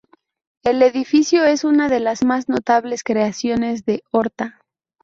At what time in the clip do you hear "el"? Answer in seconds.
0.63-0.81